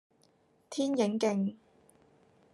[0.71, 1.55] 天影徑